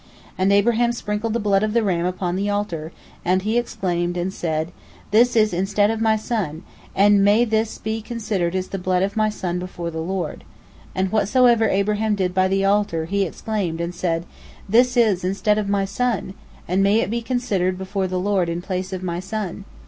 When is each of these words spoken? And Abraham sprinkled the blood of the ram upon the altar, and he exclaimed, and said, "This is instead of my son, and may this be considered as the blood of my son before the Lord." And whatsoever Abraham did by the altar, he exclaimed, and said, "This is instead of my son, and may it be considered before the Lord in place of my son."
And 0.35 0.51
Abraham 0.51 0.93
sprinkled 0.93 1.33
the 1.33 1.39
blood 1.39 1.61
of 1.61 1.73
the 1.73 1.83
ram 1.83 2.07
upon 2.07 2.35
the 2.35 2.49
altar, 2.49 2.91
and 3.23 3.43
he 3.43 3.55
exclaimed, 3.55 4.17
and 4.17 4.33
said, 4.33 4.71
"This 5.11 5.35
is 5.35 5.53
instead 5.53 5.91
of 5.91 6.01
my 6.01 6.15
son, 6.15 6.63
and 6.95 7.23
may 7.23 7.45
this 7.45 7.77
be 7.77 8.01
considered 8.01 8.55
as 8.55 8.69
the 8.69 8.79
blood 8.79 9.03
of 9.03 9.15
my 9.15 9.29
son 9.29 9.59
before 9.59 9.91
the 9.91 10.01
Lord." 10.01 10.43
And 10.95 11.11
whatsoever 11.11 11.69
Abraham 11.69 12.15
did 12.15 12.33
by 12.33 12.47
the 12.47 12.65
altar, 12.65 13.05
he 13.05 13.25
exclaimed, 13.25 13.79
and 13.79 13.93
said, 13.93 14.25
"This 14.67 14.97
is 14.97 15.23
instead 15.23 15.59
of 15.59 15.69
my 15.69 15.85
son, 15.85 16.33
and 16.67 16.81
may 16.81 17.01
it 17.01 17.11
be 17.11 17.21
considered 17.21 17.77
before 17.77 18.07
the 18.07 18.17
Lord 18.19 18.49
in 18.49 18.59
place 18.63 18.91
of 18.91 19.03
my 19.03 19.19
son." 19.19 19.65